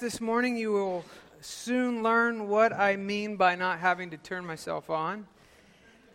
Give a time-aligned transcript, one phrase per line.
[0.00, 1.04] This morning, you will
[1.40, 5.26] soon learn what I mean by not having to turn myself on.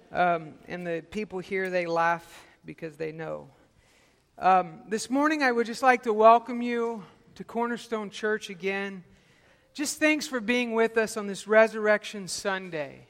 [0.09, 3.49] Um, and the people here, they laugh because they know.
[4.37, 7.03] Um, this morning, I would just like to welcome you
[7.35, 9.03] to Cornerstone Church again.
[9.73, 13.05] Just thanks for being with us on this Resurrection Sunday.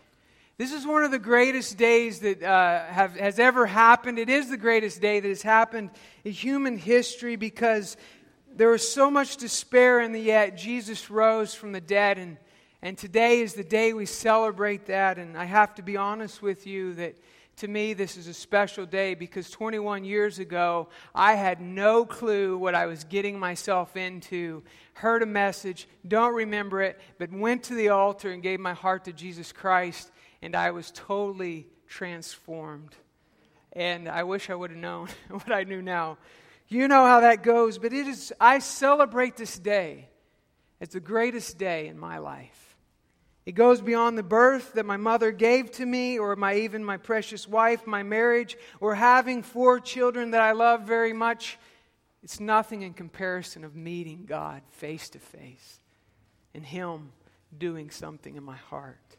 [0.57, 4.17] This is one of the greatest days that uh, have, has ever happened.
[4.17, 5.91] It is the greatest day that has happened
[6.23, 7.95] in human history because
[8.55, 12.17] there was so much despair, and yet Jesus rose from the dead.
[12.17, 12.37] And,
[12.81, 15.17] and today is the day we celebrate that.
[15.17, 17.15] And I have to be honest with you that
[17.57, 22.57] to me, this is a special day because 21 years ago, I had no clue
[22.57, 24.63] what I was getting myself into.
[24.93, 29.05] Heard a message, don't remember it, but went to the altar and gave my heart
[29.05, 32.95] to Jesus Christ, and I was totally transformed.
[33.71, 36.17] And I wish I would have known what I knew now.
[36.67, 40.09] You know how that goes, but it is, I celebrate this day
[40.81, 42.75] as the greatest day in my life.
[43.45, 46.97] It goes beyond the birth that my mother gave to me, or my, even my
[46.97, 51.57] precious wife, my marriage, or having four children that I love very much.
[52.23, 55.81] It's nothing in comparison of meeting God face to face
[56.53, 57.11] and Him
[57.57, 59.17] doing something in my heart.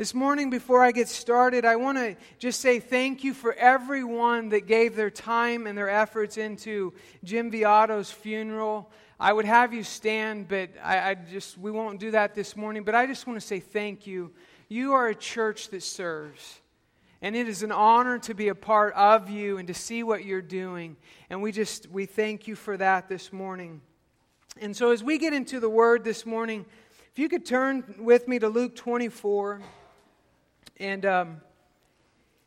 [0.00, 4.48] This morning, before I get started, I want to just say thank you for everyone
[4.48, 8.90] that gave their time and their efforts into Jim Viato's funeral.
[9.20, 12.82] I would have you stand, but I, I, just we won't do that this morning.
[12.82, 14.32] But I just want to say thank you.
[14.70, 16.60] You are a church that serves.
[17.20, 20.24] And it is an honor to be a part of you and to see what
[20.24, 20.96] you're doing.
[21.28, 23.82] And we just we thank you for that this morning.
[24.62, 26.64] And so as we get into the word this morning,
[27.12, 29.60] if you could turn with me to Luke 24.
[30.80, 31.42] And um,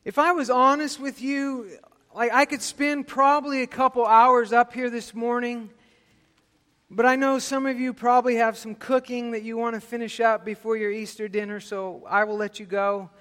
[0.03, 1.77] if I was honest with you,
[2.15, 5.69] like I could spend probably a couple hours up here this morning.
[6.89, 10.19] But I know some of you probably have some cooking that you want to finish
[10.19, 13.11] up before your Easter dinner, so I will let you go.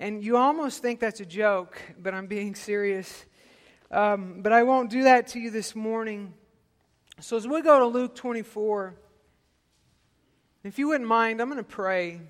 [0.00, 3.24] And you almost think that's a joke, but I'm being serious.
[3.92, 6.34] Um, but I won't do that to you this morning.
[7.20, 8.96] So as we go to Luke 24,
[10.64, 12.22] if you wouldn't mind, I'm going to pray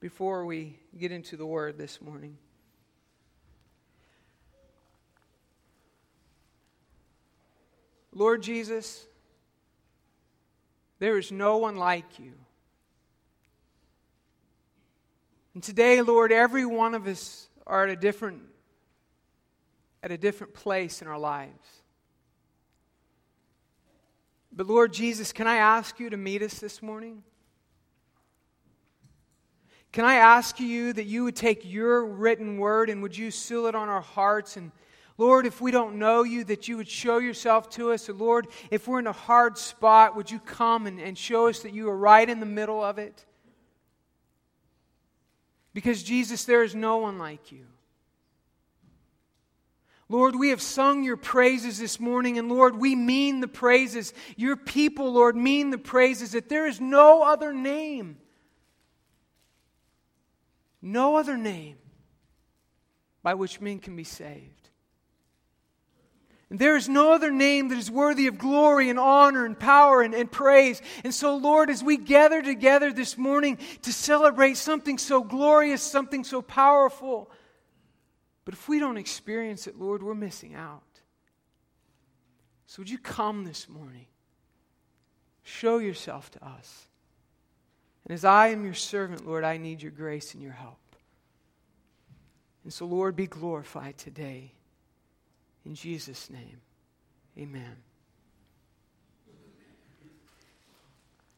[0.00, 2.38] before we get into the word this morning.
[8.12, 9.06] Lord Jesus,
[10.98, 12.32] there is no one like you.
[15.54, 18.42] And today, Lord, every one of us are at a different
[20.02, 21.82] at a different place in our lives.
[24.52, 27.22] But Lord Jesus, can I ask you to meet us this morning?
[29.92, 33.66] Can I ask you that you would take your written word and would you seal
[33.66, 34.56] it on our hearts?
[34.56, 34.70] And
[35.16, 38.08] Lord, if we don't know you, that you would show yourself to us.
[38.08, 41.60] And Lord, if we're in a hard spot, would you come and, and show us
[41.60, 43.24] that you are right in the middle of it?
[45.72, 47.66] Because, Jesus, there is no one like you.
[50.08, 54.14] Lord, we have sung your praises this morning, and Lord, we mean the praises.
[54.36, 58.16] Your people, Lord, mean the praises that there is no other name
[60.80, 61.76] no other name
[63.22, 64.68] by which men can be saved.
[66.50, 70.00] And there is no other name that is worthy of glory and honor and power
[70.00, 70.80] and, and praise.
[71.04, 76.24] And so, Lord, as we gather together this morning to celebrate something so glorious, something
[76.24, 77.30] so powerful,
[78.46, 80.82] but if we don't experience it, Lord, we're missing out.
[82.66, 84.06] So, would you come this morning?
[85.42, 86.87] Show yourself to us.
[88.08, 90.78] And as I am your servant, Lord, I need your grace and your help.
[92.64, 94.52] And so, Lord, be glorified today.
[95.66, 96.60] In Jesus' name,
[97.38, 97.76] amen.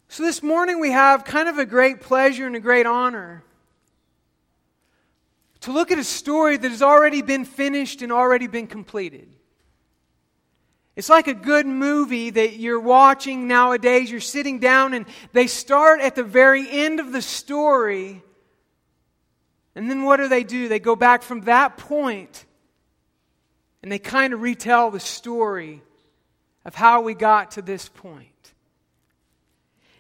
[0.09, 3.45] So, this morning we have kind of a great pleasure and a great honor
[5.61, 9.29] to look at a story that has already been finished and already been completed.
[11.01, 14.11] It's like a good movie that you're watching nowadays.
[14.11, 18.23] You're sitting down and they start at the very end of the story.
[19.75, 20.69] And then what do they do?
[20.69, 22.45] They go back from that point
[23.83, 25.81] and they kind of retell the story
[26.67, 28.53] of how we got to this point.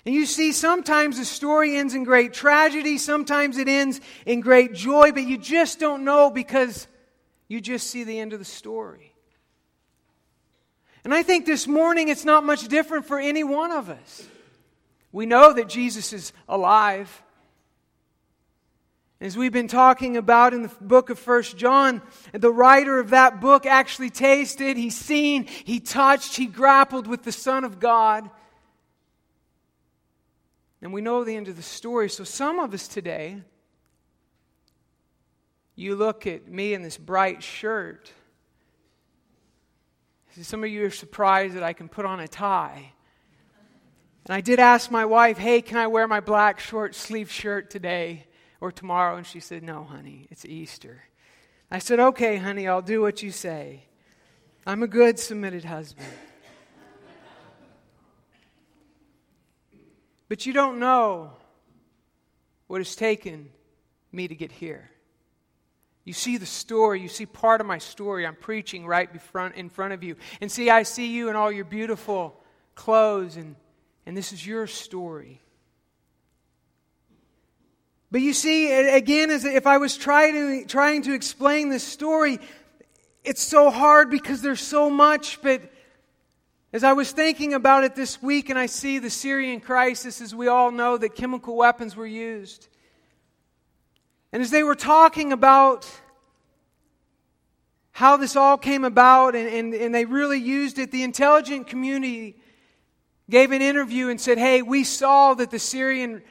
[0.04, 4.74] And you see, sometimes the story ends in great tragedy, sometimes it ends in great
[4.74, 6.86] joy, but you just don't know because
[7.48, 9.09] you just see the end of the story.
[11.04, 14.28] And I think this morning it's not much different for any one of us.
[15.12, 17.22] We know that Jesus is alive.
[19.20, 22.00] As we've been talking about in the book of First John,
[22.32, 27.32] the writer of that book actually tasted, he's seen, he touched, he grappled with the
[27.32, 28.30] Son of God.
[30.80, 32.08] And we know the end of the story.
[32.08, 33.42] So some of us today,
[35.76, 38.10] you look at me in this bright shirt.
[40.42, 42.92] Some of you are surprised that I can put on a tie.
[44.26, 47.70] And I did ask my wife, hey, can I wear my black short sleeve shirt
[47.70, 48.26] today
[48.60, 49.16] or tomorrow?
[49.16, 51.02] And she said, no, honey, it's Easter.
[51.70, 53.84] I said, okay, honey, I'll do what you say.
[54.66, 56.06] I'm a good submitted husband.
[60.28, 61.32] But you don't know
[62.68, 63.50] what has taken
[64.12, 64.90] me to get here.
[66.04, 68.26] You see the story, you see part of my story.
[68.26, 69.08] I'm preaching right
[69.54, 70.16] in front of you.
[70.40, 72.40] And see, I see you in all your beautiful
[72.74, 73.54] clothes, and,
[74.06, 75.40] and this is your story.
[78.10, 82.40] But you see, again, as if I was trying to, trying to explain this story,
[83.22, 85.62] it's so hard because there's so much, but
[86.72, 90.34] as I was thinking about it this week, and I see the Syrian crisis, as
[90.34, 92.68] we all know, that chemical weapons were used.
[94.32, 95.88] And as they were talking about
[97.92, 102.36] how this all came about, and, and, and they really used it, the intelligent community
[103.28, 106.22] gave an interview and said, Hey, we saw that the Syrian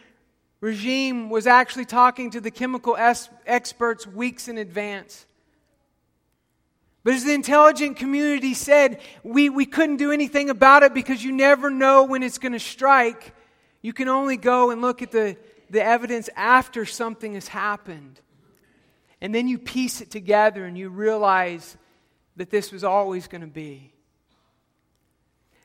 [0.62, 5.26] regime was actually talking to the chemical es- experts weeks in advance.
[7.04, 11.32] But as the intelligent community said, we, we couldn't do anything about it because you
[11.32, 13.34] never know when it's going to strike.
[13.82, 15.38] You can only go and look at the,
[15.70, 18.20] the evidence after something has happened.
[19.22, 21.78] And then you piece it together and you realize
[22.38, 23.94] that this was always going to be.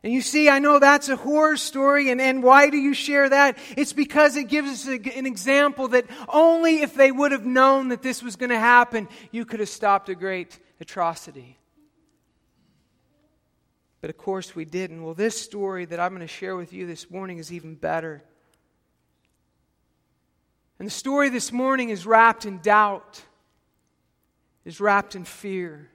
[0.03, 3.27] And you see, I know that's a horror story, and, and why do you share
[3.27, 3.57] that?
[3.75, 7.89] It's because it gives us a, an example that only if they would have known
[7.89, 11.59] that this was going to happen, you could have stopped a great atrocity.
[14.03, 15.03] But of course, we didn't.
[15.03, 18.23] Well, this story that I'm going to share with you this morning is even better.
[20.79, 23.23] And the story this morning is wrapped in doubt,
[24.65, 25.89] is wrapped in fear.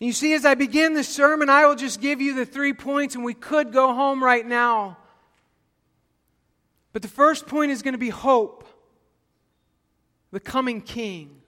[0.00, 2.72] And you see, as I begin this sermon, I will just give you the three
[2.72, 4.96] points, and we could go home right now.
[6.92, 8.66] But the first point is going to be hope,
[10.30, 11.42] the coming king.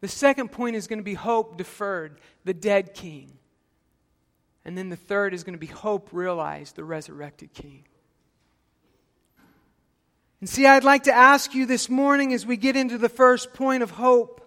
[0.00, 3.32] The second point is going to be hope deferred, the dead king.
[4.64, 7.84] And then the third is going to be hope realized, the resurrected king.
[10.40, 13.52] And see, I'd like to ask you this morning as we get into the first
[13.54, 14.40] point of hope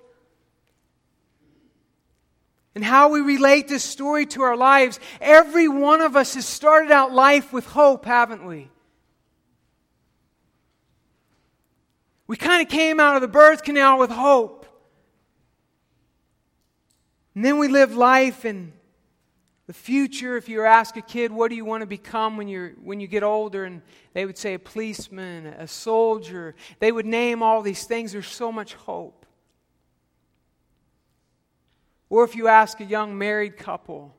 [2.73, 4.99] and how we relate this story to our lives.
[5.19, 8.69] Every one of us has started out life with hope, haven't we?
[12.27, 14.65] We kind of came out of the birth canal with hope.
[17.35, 18.71] And then we live life in
[19.71, 20.35] the future.
[20.35, 23.07] If you ask a kid, what do you want to become when, you're, when you
[23.07, 23.63] get older?
[23.63, 23.81] And
[24.11, 26.55] they would say a policeman, a soldier.
[26.79, 28.11] They would name all these things.
[28.11, 29.25] There's so much hope.
[32.09, 34.13] Or if you ask a young married couple,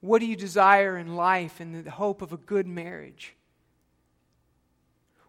[0.00, 3.34] what do you desire in life and the hope of a good marriage?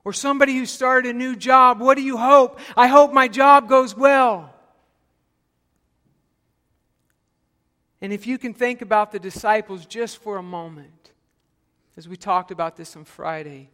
[0.06, 2.62] Or somebody who started a new job, what do you hope?
[2.77, 4.55] I hope my job goes well.
[8.01, 11.12] And if you can think about the disciples just for a moment,
[11.97, 13.69] as we talked about this on Friday,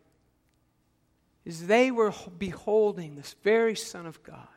[1.44, 4.48] is they were beholding this very Son of God.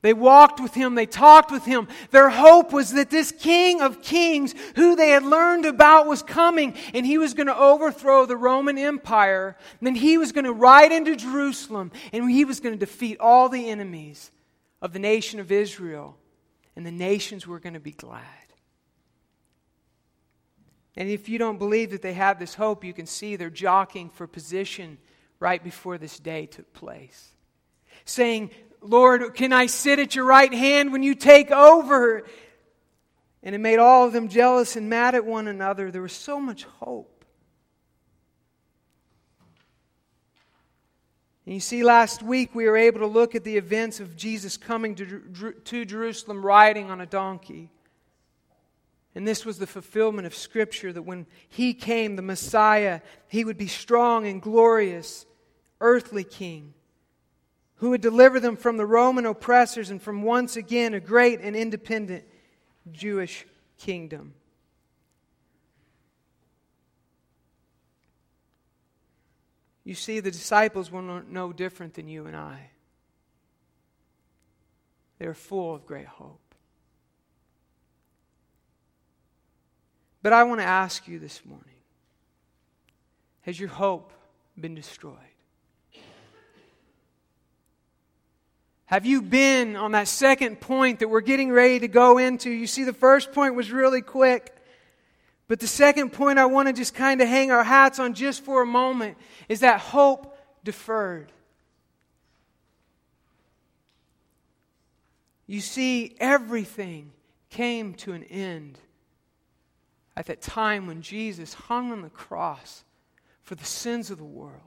[0.00, 1.88] They walked with him, they talked with him.
[2.12, 6.74] Their hope was that this King of Kings, who they had learned about, was coming
[6.94, 9.56] and he was going to overthrow the Roman Empire.
[9.80, 13.18] And then he was going to ride into Jerusalem and he was going to defeat
[13.18, 14.30] all the enemies
[14.80, 16.16] of the nation of Israel
[16.78, 18.22] and the nations were going to be glad.
[20.94, 24.10] And if you don't believe that they have this hope, you can see they're jockeying
[24.10, 24.98] for position
[25.40, 27.32] right before this day took place.
[28.04, 32.22] Saying, Lord, can I sit at your right hand when you take over?
[33.42, 35.90] And it made all of them jealous and mad at one another.
[35.90, 37.17] There was so much hope.
[41.48, 44.58] And you see, last week we were able to look at the events of Jesus
[44.58, 47.70] coming to, to Jerusalem riding on a donkey.
[49.14, 53.56] And this was the fulfillment of Scripture that when He came, the Messiah, He would
[53.56, 55.24] be strong and glorious,
[55.80, 56.74] earthly King,
[57.76, 61.56] who would deliver them from the Roman oppressors and from once again a great and
[61.56, 62.24] independent
[62.92, 63.46] Jewish
[63.78, 64.34] kingdom.
[69.88, 72.68] You see, the disciples were no different than you and I.
[75.18, 76.42] They're full of great hope.
[80.22, 81.80] But I want to ask you this morning
[83.40, 84.12] Has your hope
[84.60, 85.16] been destroyed?
[88.84, 92.50] Have you been on that second point that we're getting ready to go into?
[92.50, 94.54] You see, the first point was really quick.
[95.48, 98.44] But the second point I want to just kind of hang our hats on just
[98.44, 99.16] for a moment
[99.48, 101.32] is that hope deferred.
[105.46, 107.12] You see, everything
[107.48, 108.78] came to an end
[110.14, 112.84] at that time when Jesus hung on the cross
[113.42, 114.60] for the sins of the world.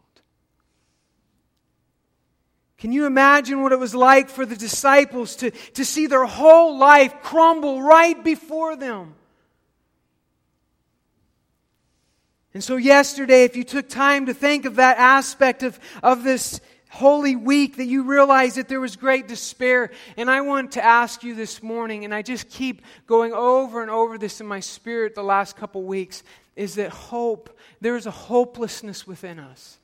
[2.80, 6.80] Can you imagine what it was like for the disciples to, to see their whole
[6.80, 9.14] life crumble right before them?
[12.54, 16.60] And so, yesterday, if you took time to think of that aspect of, of this
[16.90, 19.92] Holy Week, that you realized that there was great despair.
[20.18, 23.90] And I want to ask you this morning, and I just keep going over and
[23.90, 26.24] over this in my spirit the last couple weeks,
[26.58, 29.78] is that hope, there is a hopelessness within us.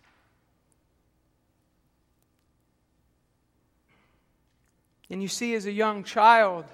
[5.10, 6.66] And you see, as a young child,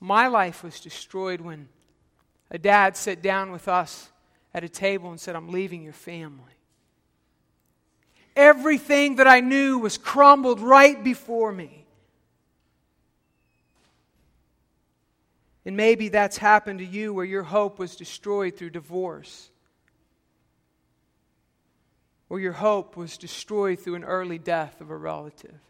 [0.00, 1.68] my life was destroyed when
[2.50, 4.08] a dad sat down with us
[4.54, 6.52] at a table and said, I'm leaving your family.
[8.34, 11.86] Everything that I knew was crumbled right before me.
[15.64, 19.50] And maybe that's happened to you where your hope was destroyed through divorce,
[22.28, 25.60] or your hope was destroyed through an early death of a relative.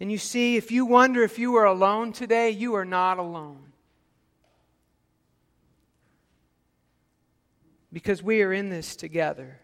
[0.00, 3.67] And you see, if you wonder if you are alone today, you are not alone.
[7.92, 9.58] Because we are in this together.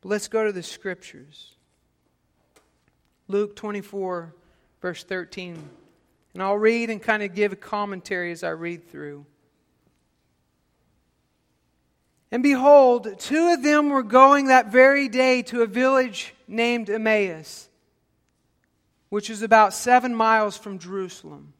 [0.00, 1.54] But let's go to the scriptures.
[3.26, 4.34] Luke 24,
[4.80, 5.68] verse 13.
[6.34, 9.26] And I'll read and kind of give a commentary as I read through.
[12.30, 17.68] And behold, two of them were going that very day to a village named Emmaus
[19.08, 21.52] which is about seven miles from Jerusalem.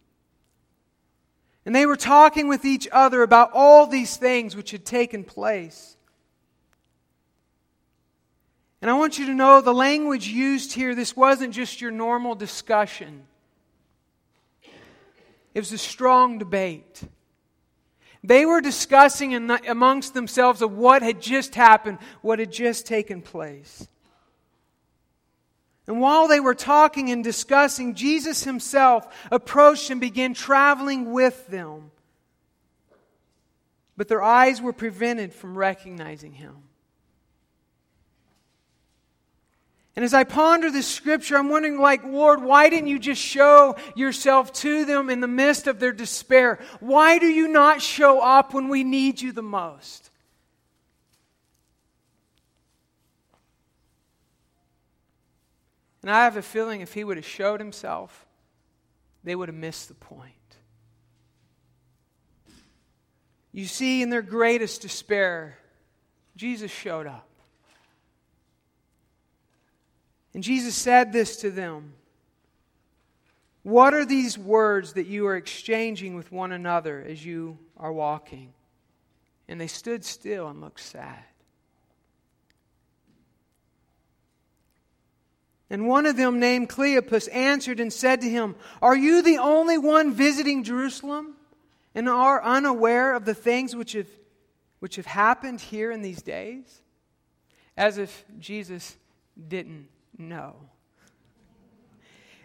[1.69, 5.99] And they were talking with each other about all these things which had taken place.
[8.81, 12.35] And I want you to know the language used here, this wasn't just your normal
[12.35, 13.27] discussion,
[15.53, 17.03] it was a strong debate.
[18.25, 23.87] They were discussing amongst themselves of what had just happened, what had just taken place.
[25.89, 31.91] And while they were talking and discussing, Jesus himself approached and began traveling with them.
[33.97, 36.55] But their eyes were prevented from recognizing him.
[39.97, 43.75] And as I ponder this scripture, I'm wondering, like, Lord, why didn't you just show
[43.97, 46.61] yourself to them in the midst of their despair?
[46.81, 50.08] Why do you not show up when we need you the most?
[56.09, 58.25] And I have a feeling if he would have showed himself,
[59.25, 60.33] they would have missed the point.
[63.53, 65.59] You see, in their greatest despair,
[66.35, 67.29] Jesus showed up.
[70.33, 71.93] And Jesus said this to them
[73.63, 78.55] What are these words that you are exchanging with one another as you are walking?
[79.47, 81.23] And they stood still and looked sad.
[85.71, 89.77] And one of them, named Cleopas, answered and said to him, Are you the only
[89.77, 91.35] one visiting Jerusalem
[91.95, 94.09] and are unaware of the things which have,
[94.81, 96.81] which have happened here in these days?
[97.77, 98.97] As if Jesus
[99.49, 100.57] didn't know.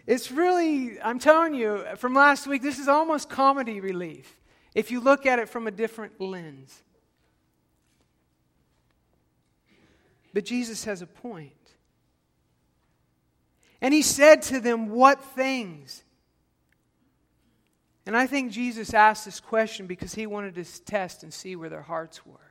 [0.06, 4.38] It's really, I'm telling you, from last week, this is almost comedy relief
[4.74, 6.82] if you look at it from a different lens.
[10.34, 11.63] But Jesus has a point.
[13.84, 16.02] And he said to them, What things?
[18.06, 21.68] And I think Jesus asked this question because he wanted to test and see where
[21.68, 22.50] their hearts were.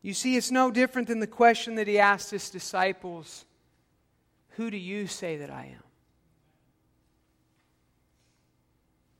[0.00, 3.44] You see, it's no different than the question that he asked his disciples
[4.52, 5.82] Who do you say that I am?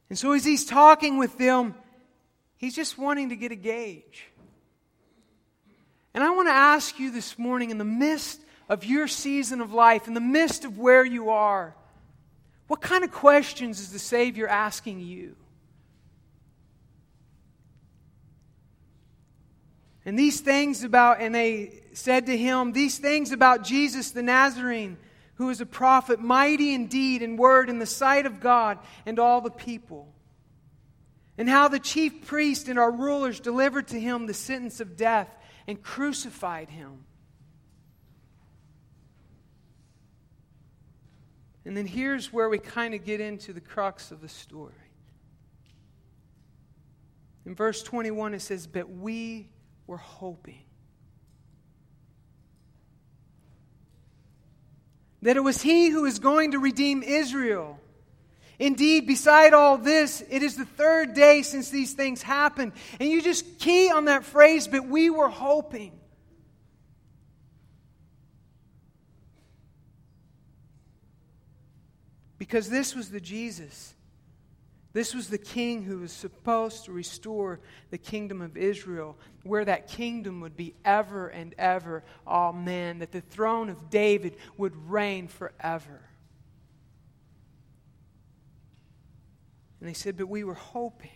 [0.08, 1.74] And so, as he's talking with them,
[2.56, 4.24] he's just wanting to get a gauge.
[6.14, 9.72] And I want to ask you this morning, in the midst of your season of
[9.72, 11.74] life, in the midst of where you are,
[12.66, 15.36] what kind of questions is the Savior asking you?
[20.04, 24.98] And these things about, and they said to him, these things about Jesus the Nazarene,
[25.34, 28.78] who is a prophet, mighty indeed in deed and word in the sight of God
[29.04, 30.12] and all the people.
[31.38, 35.28] and how the chief priest and our rulers delivered to him the sentence of death
[35.66, 37.04] and crucified him.
[41.66, 44.72] And then here's where we kind of get into the crux of the story.
[47.44, 49.48] In verse 21, it says, But we
[49.88, 50.62] were hoping
[55.22, 57.80] that it was He who is going to redeem Israel.
[58.60, 62.72] Indeed, beside all this, it is the third day since these things happened.
[63.00, 65.98] And you just key on that phrase, but we were hoping.
[72.46, 73.94] Because this was the Jesus.
[74.92, 77.60] This was the king who was supposed to restore
[77.90, 82.04] the kingdom of Israel, where that kingdom would be ever and ever.
[82.26, 83.00] Amen.
[83.00, 86.00] That the throne of David would reign forever.
[89.80, 91.10] And they said, But we were hoping.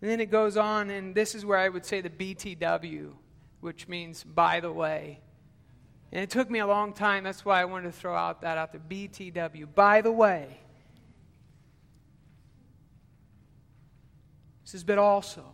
[0.00, 3.12] And then it goes on, and this is where I would say the BTW,
[3.60, 5.20] which means by the way.
[6.12, 7.24] And it took me a long time.
[7.24, 8.82] That's why I wanted to throw out that out there.
[8.88, 9.74] BTW.
[9.74, 10.58] By the way.
[14.72, 15.44] says, but also,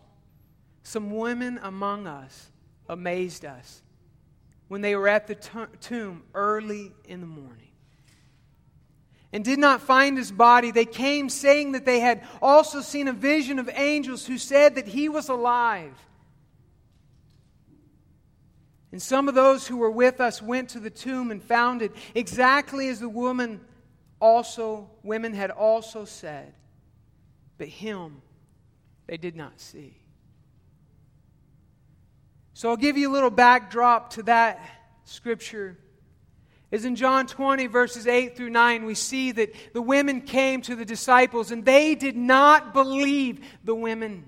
[0.81, 2.51] some women among us
[2.87, 3.81] amazed us
[4.69, 5.49] when they were at the t-
[5.81, 7.67] tomb early in the morning
[9.33, 13.13] and did not find his body, they came saying that they had also seen a
[13.13, 15.93] vision of angels who said that he was alive.
[18.91, 21.91] And some of those who were with us went to the tomb and found it
[22.15, 23.61] exactly as the woman
[24.19, 26.53] also women had also said,
[27.57, 28.21] but him
[29.07, 29.95] they did not see.
[32.53, 34.59] So I'll give you a little backdrop to that
[35.05, 35.77] scripture
[36.71, 40.75] is in John 20, verses 8 through 9, we see that the women came to
[40.75, 44.25] the disciples and they did not believe the women.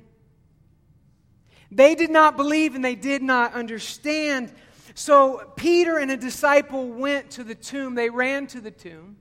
[1.72, 4.52] They did not believe and they did not understand.
[4.94, 7.96] So Peter and a disciple went to the tomb.
[7.96, 9.16] They ran to the tomb.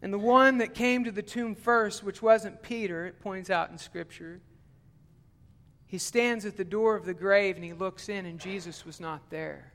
[0.00, 3.70] And the one that came to the tomb first, which wasn't Peter, it points out
[3.70, 4.40] in Scripture,
[5.86, 9.00] he stands at the door of the grave and he looks in, and Jesus was
[9.00, 9.72] not there.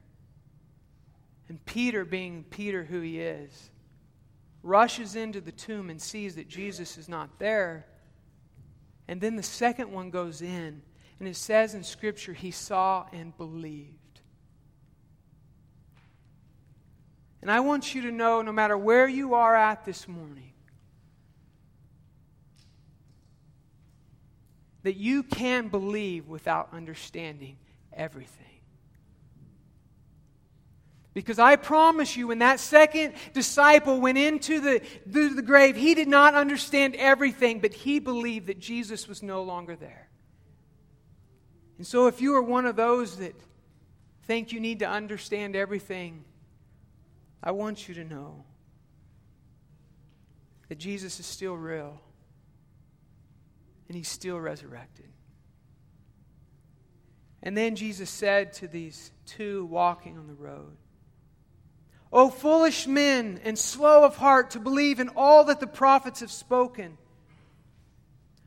[1.49, 3.71] And Peter, being Peter who he is,
[4.63, 7.85] rushes into the tomb and sees that Jesus is not there.
[9.11, 10.81] And then the second one goes in,
[11.19, 14.21] and it says in Scripture, he saw and believed.
[17.41, 20.53] And I want you to know no matter where you are at this morning,
[24.83, 27.57] that you can believe without understanding
[27.91, 28.50] everything.
[31.13, 35.93] Because I promise you, when that second disciple went into the, the, the, grave, he
[35.93, 40.07] did not understand everything, but he believed that Jesus was no longer there.
[41.77, 43.35] And so, if you are one of those that
[44.23, 46.23] think you need to understand everything,
[47.43, 48.45] I want you to know
[50.69, 51.99] that Jesus is still real
[53.89, 55.09] and he's still resurrected.
[57.43, 60.77] And then Jesus said to these two walking on the road,
[62.13, 66.31] O foolish men and slow of heart to believe in all that the prophets have
[66.31, 66.97] spoken.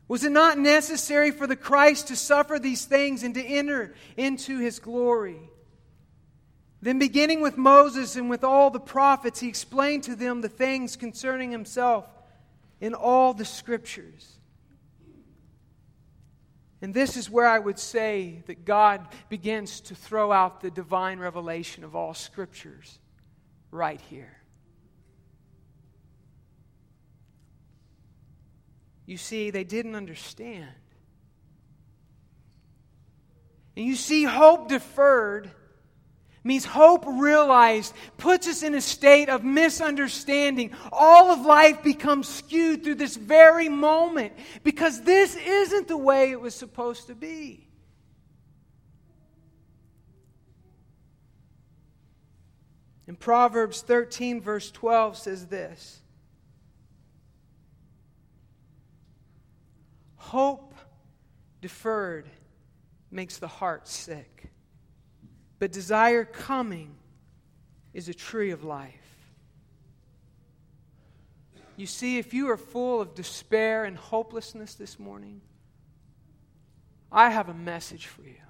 [0.07, 4.59] Was it not necessary for the Christ to suffer these things and to enter into
[4.59, 5.39] his glory?
[6.79, 10.95] Then, beginning with Moses and with all the prophets, he explained to them the things
[10.95, 12.05] concerning himself
[12.79, 14.33] in all the scriptures.
[16.83, 21.17] And this is where I would say that God begins to throw out the divine
[21.17, 22.99] revelation of all scriptures
[23.75, 24.35] right here.
[29.05, 30.69] You see, they didn't understand.
[33.77, 35.51] And you see, hope deferred
[36.43, 40.71] means hope realized puts us in a state of misunderstanding.
[40.91, 44.33] All of life becomes skewed through this very moment
[44.63, 47.64] because this isn't the way it was supposed to be.
[53.07, 55.99] In Proverbs 13, verse 12, says this
[60.15, 60.73] Hope
[61.61, 62.27] deferred
[63.11, 64.35] makes the heart sick
[65.59, 66.95] but desire coming
[67.93, 68.93] is a tree of life.
[71.77, 75.41] You see, if you are full of despair and hopelessness this morning,
[77.11, 78.44] I have a message for you.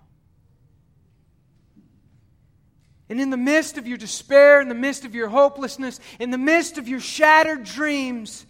[3.07, 6.37] And in the midst of your despair, in the midst of your hopelessness, in the
[6.37, 8.45] midst of your shattered dreams,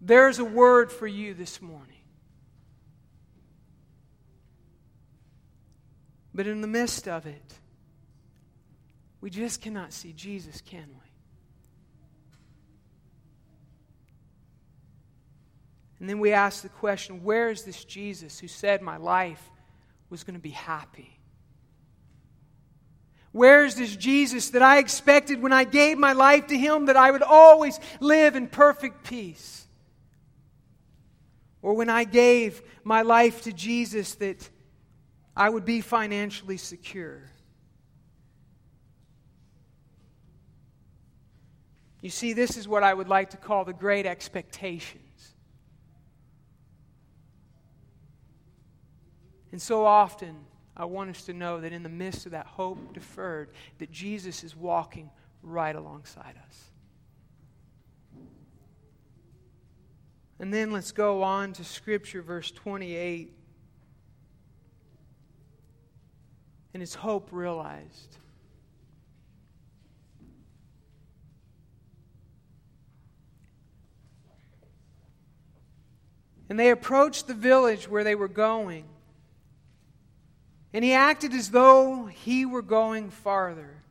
[0.00, 1.88] there's a word for you this morning.
[6.34, 7.54] But in the midst of it,
[9.20, 11.12] we just cannot see Jesus, can we?
[16.00, 19.50] And then we ask the question where is this Jesus who said my life
[20.10, 21.21] was going to be happy?
[23.32, 26.96] Where is this Jesus that I expected when I gave my life to Him that
[26.96, 29.66] I would always live in perfect peace?
[31.62, 34.48] Or when I gave my life to Jesus that
[35.34, 37.22] I would be financially secure?
[42.02, 45.34] You see, this is what I would like to call the great expectations.
[49.52, 50.36] And so often,
[50.76, 54.42] I want us to know that in the midst of that hope deferred, that Jesus
[54.42, 55.10] is walking
[55.42, 56.70] right alongside us.
[60.38, 63.32] And then let's go on to Scripture, verse 28.
[66.74, 68.16] And it's hope realized.
[76.48, 78.84] And they approached the village where they were going.
[80.74, 83.82] And he acted as though he were going farther.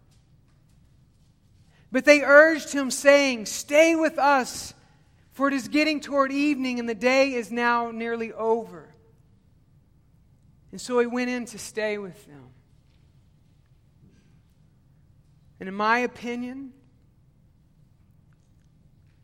[1.91, 4.73] But they urged him, saying, Stay with us,
[5.33, 8.89] for it is getting toward evening, and the day is now nearly over.
[10.71, 12.47] And so he went in to stay with them.
[15.59, 16.73] And in my opinion,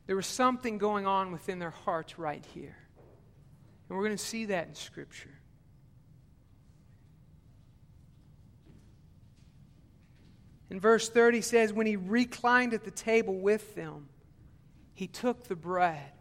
[0.05, 2.77] there was something going on within their hearts right here.
[3.89, 5.36] And we're going to see that in Scripture.
[10.69, 14.09] In verse 30 says, When he reclined at the table with them,
[14.93, 16.11] he took the bread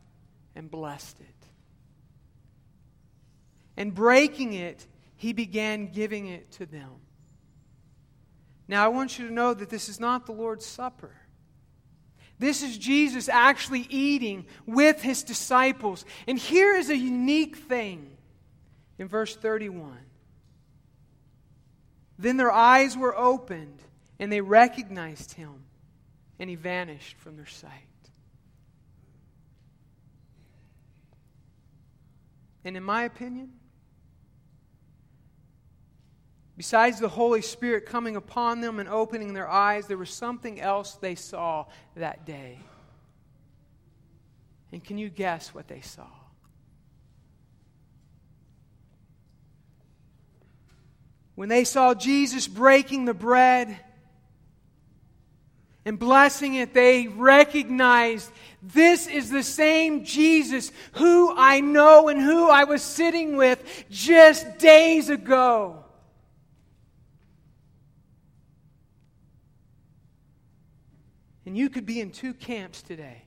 [0.54, 1.26] and blessed it.
[3.76, 6.90] And breaking it, he began giving it to them.
[8.68, 11.14] Now, I want you to know that this is not the Lord's Supper.
[12.38, 16.04] This is Jesus actually eating with his disciples.
[16.26, 18.10] And here is a unique thing
[18.98, 19.96] in verse 31.
[22.18, 23.82] Then their eyes were opened
[24.18, 25.64] and they recognized him,
[26.38, 27.72] and he vanished from their sight.
[32.64, 33.52] And in my opinion,
[36.56, 40.94] besides the Holy Spirit coming upon them and opening their eyes, there was something else
[40.94, 42.58] they saw that day.
[44.72, 46.08] And can you guess what they saw?
[51.36, 53.78] When they saw Jesus breaking the bread,
[55.86, 62.50] and blessing it, they recognized this is the same Jesus who I know and who
[62.50, 65.84] I was sitting with just days ago.
[71.46, 73.22] And you could be in two camps today.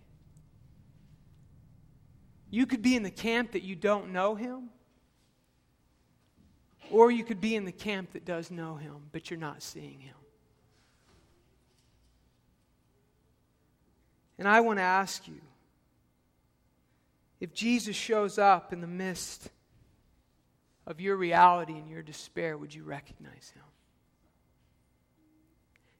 [2.50, 4.70] You could be in the camp that you don't know him,
[6.92, 10.02] or you could be in the camp that does know him, but you're not seeing
[10.02, 10.16] him.
[14.40, 15.42] And I want to ask you
[17.42, 19.50] if Jesus shows up in the midst
[20.88, 23.64] of your reality and your despair, would you recognize him?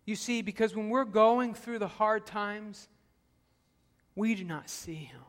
[0.06, 2.88] You see, because when we're going through the hard times,
[4.16, 5.22] we do not see him.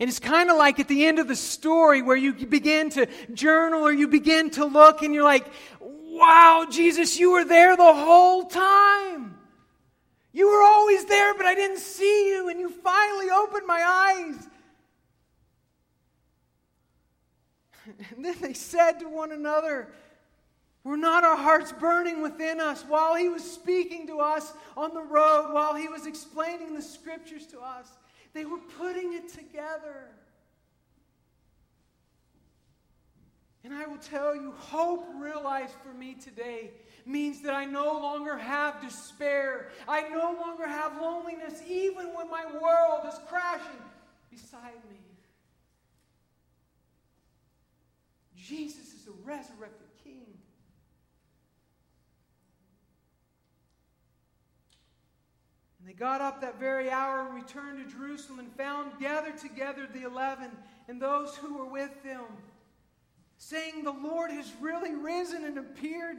[0.00, 3.06] And it's kind of like at the end of the story where you begin to
[3.34, 5.46] journal or you begin to look and you're like,
[5.78, 9.36] wow, Jesus, you were there the whole time.
[10.32, 14.46] You were always there, but I didn't see you, and you finally opened my eyes.
[18.14, 19.88] And then they said to one another,
[20.84, 25.02] Were not our hearts burning within us while he was speaking to us on the
[25.02, 27.88] road, while he was explaining the scriptures to us?
[28.32, 30.12] They were putting it together.
[33.64, 36.70] And I will tell you, hope realized for me today
[37.06, 39.68] means that I no longer have despair.
[39.88, 43.82] I no longer have loneliness, even when my world is crashing
[44.30, 44.96] beside me.
[48.36, 50.26] Jesus is the resurrected King.
[55.78, 59.86] And they got up that very hour and returned to Jerusalem and found gathered together
[59.92, 60.50] the eleven
[60.88, 62.24] and those who were with them,
[63.38, 66.18] saying, The Lord has really risen and appeared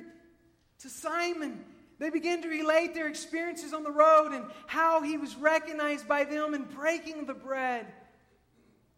[0.82, 1.64] to Simon.
[2.00, 6.24] They began to relate their experiences on the road and how he was recognized by
[6.24, 7.86] them in breaking the bread.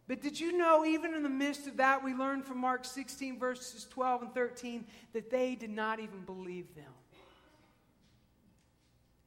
[0.08, 3.40] But did you know, even in the midst of that, we learned from Mark 16,
[3.40, 6.92] verses 12 and 13, that they did not even believe them.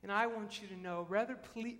[0.03, 1.37] And I want you to know whether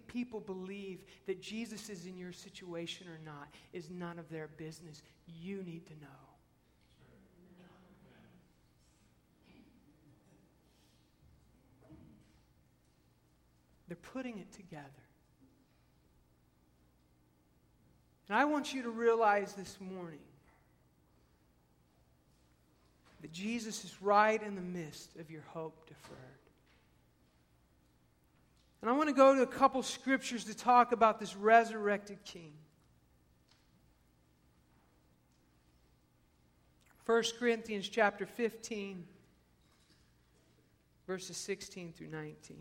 [0.09, 5.03] people believe that Jesus is in your situation or not is none of their business.
[5.27, 6.26] You need to know.
[13.89, 14.85] They're putting it together.
[18.29, 20.19] And I want you to realize this morning
[23.23, 26.17] that Jesus is right in the midst of your hope deferred.
[28.83, 32.53] And I want to go to a couple scriptures to talk about this resurrected king.
[37.07, 39.05] 1 Corinthians chapter 15
[41.07, 42.57] verses 16 through 19.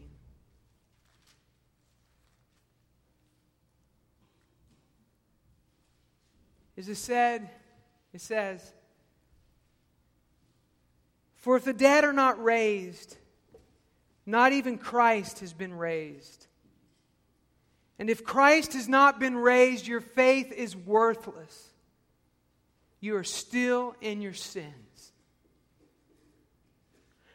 [6.75, 7.49] Is it said,
[8.13, 8.73] it says,
[11.37, 13.15] For if the dead are not raised,
[14.25, 16.47] not even Christ has been raised.
[17.97, 21.69] And if Christ has not been raised, your faith is worthless.
[22.99, 24.73] You are still in your sins.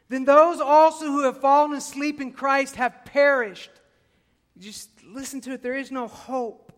[0.08, 3.70] Then those also who have fallen asleep in Christ have perished.
[4.58, 5.62] Just listen to it.
[5.62, 6.72] There is no hope.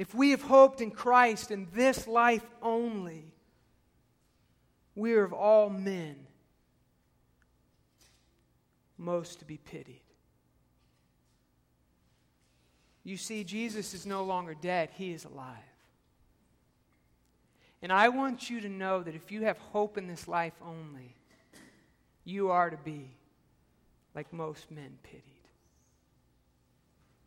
[0.00, 3.34] If we have hoped in Christ in this life only,
[4.94, 6.16] we are of all men
[8.96, 10.00] most to be pitied.
[13.04, 15.58] You see, Jesus is no longer dead, he is alive.
[17.82, 21.14] And I want you to know that if you have hope in this life only,
[22.24, 23.10] you are to be
[24.14, 25.29] like most men pitied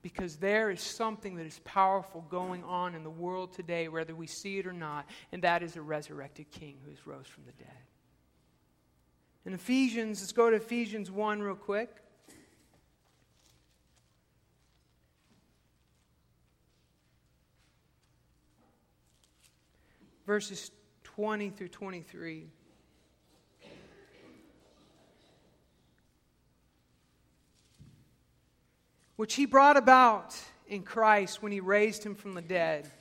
[0.04, 4.28] because there is something that is powerful going on in the world today, whether we
[4.28, 7.54] see it or not, and that is a resurrected King who has rose from the
[7.54, 7.72] dead.
[9.46, 11.90] In Ephesians, let's go to Ephesians 1 real quick.
[20.28, 20.70] Verses
[21.04, 22.50] 20 through 23.
[29.24, 30.36] Which he brought about
[30.68, 32.92] in Christ when he raised him from the dead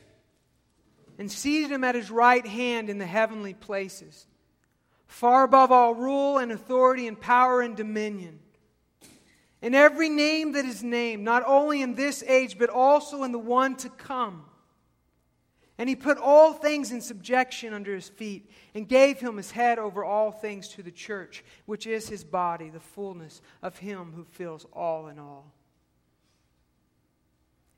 [1.19, 4.29] and seated him at his right hand in the heavenly places,
[5.09, 8.39] far above all rule and authority and power and dominion.
[9.63, 13.39] In every name that is named, not only in this age, but also in the
[13.41, 14.45] one to come.
[15.77, 19.81] And he put all things in subjection under his feet, and gave him his head
[19.81, 24.23] over all things to the church, which is his body, the fullness of him who
[24.23, 25.53] fills all in all.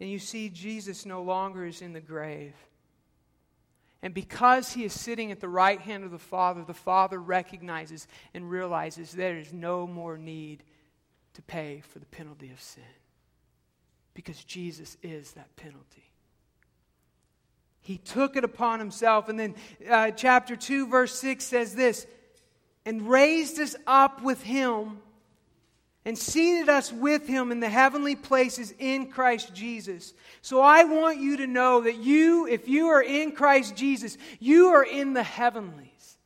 [0.00, 2.54] And you see, Jesus no longer is in the grave.
[4.02, 8.06] And because he is sitting at the right hand of the Father, the Father recognizes
[8.34, 10.62] and realizes there is no more need
[11.34, 12.82] to pay for the penalty of sin.
[14.12, 16.10] Because Jesus is that penalty.
[17.80, 19.28] He took it upon himself.
[19.28, 19.54] And then
[19.88, 22.06] uh, chapter 2, verse 6 says this
[22.86, 24.98] and raised us up with him
[26.04, 30.12] and seated us with him in the heavenly places in Christ Jesus.
[30.42, 34.68] So I want you to know that you, if you are in Christ Jesus, you
[34.68, 36.18] are in the heavenlies.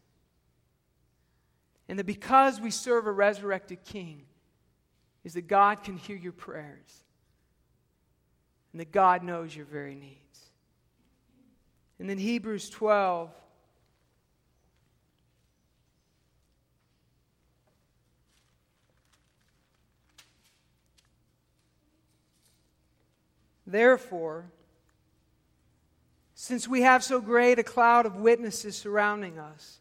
[1.88, 4.22] And that because we serve a resurrected King,
[5.24, 7.04] is that God can hear your prayers.
[8.72, 10.18] And that God knows your very needs.
[11.98, 13.30] And then Hebrews 12
[23.68, 24.50] Therefore,
[26.34, 29.80] since we have so great a cloud of witnesses surrounding us,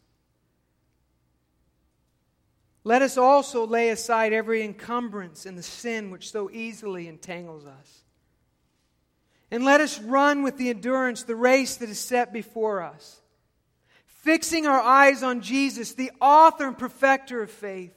[2.84, 8.04] let us also lay aside every encumbrance and the sin which so easily entangles us.
[9.52, 13.22] And let us run with the endurance the race that is set before us,
[14.06, 17.97] fixing our eyes on Jesus, the author and perfecter of faith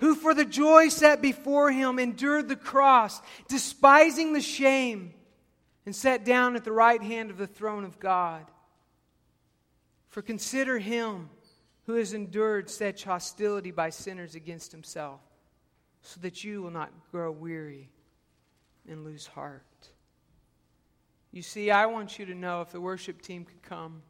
[0.00, 5.14] who for the joy set before him endured the cross, despising the shame,
[5.84, 8.44] and sat down at the right hand of the throne of God.
[10.08, 11.30] For consider him
[11.84, 15.20] who has endured such hostility by sinners against himself,
[16.02, 17.90] so that you will not grow weary
[18.88, 19.62] and lose heart.
[21.32, 24.02] You see, I want you to know if the worship team could come.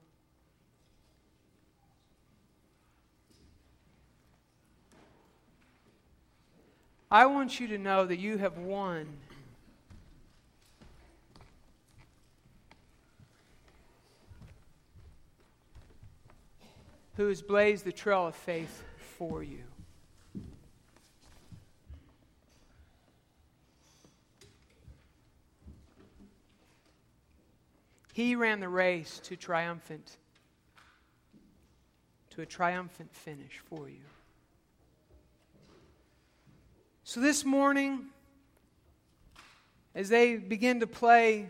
[7.10, 9.06] I want you to know that you have won.
[17.16, 19.62] Who has blazed the trail of faith for you.
[28.12, 30.16] He ran the race to triumphant
[32.30, 34.02] to a triumphant finish for you.
[37.08, 38.06] So this morning
[39.94, 41.46] as they begin to play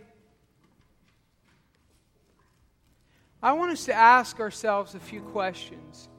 [3.43, 6.11] I want us to ask ourselves a few questions.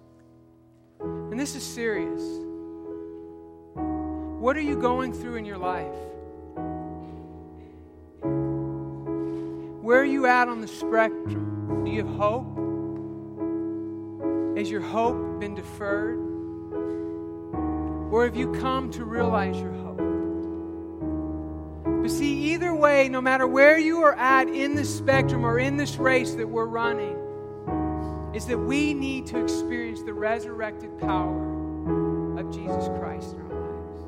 [1.00, 2.24] And this is serious.
[3.76, 5.94] What are you going through in your life?
[9.84, 11.84] Where are you at on the spectrum?
[11.86, 12.58] Do you have hope?
[14.58, 16.27] Has your hope been deferred?
[18.12, 19.88] Or have you come to realize your hope?
[22.02, 25.76] But see, either way, no matter where you are at in the spectrum or in
[25.76, 27.18] this race that we're running,
[28.34, 34.04] is that we need to experience the resurrected power of Jesus Christ in our lives.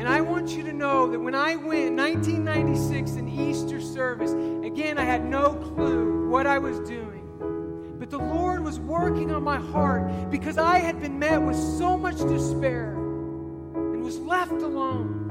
[0.00, 4.32] and I want you to know that when I went in 1996 in Easter service,
[4.64, 7.96] again, I had no clue what I was doing.
[8.00, 11.96] But the Lord was working on my heart because I had been met with so
[11.96, 15.26] much despair and was left alone.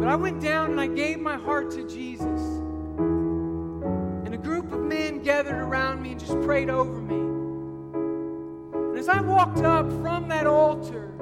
[0.00, 2.40] But I went down and I gave my heart to Jesus.
[4.24, 7.20] And a group of men gathered around me and just prayed over me.
[8.88, 11.12] And as I walked up from that altar,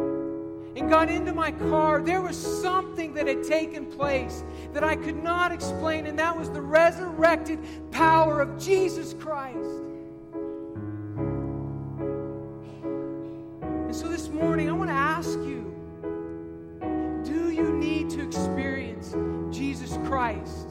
[0.78, 5.20] and got into my car, there was something that had taken place that I could
[5.22, 7.58] not explain, and that was the resurrected
[7.90, 9.56] power of Jesus Christ.
[13.62, 15.64] And so this morning, I want to ask you
[17.24, 19.16] do you need to experience
[19.50, 20.68] Jesus Christ?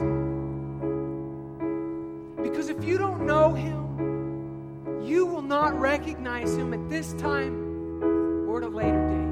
[2.42, 8.60] Because if you don't know Him, you will not recognize Him at this time or
[8.60, 9.27] at a later date.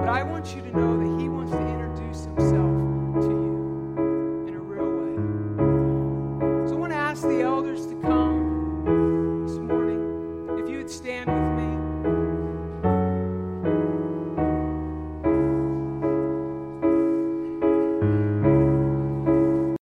[0.00, 2.89] But I want you to know that He wants to introduce Himself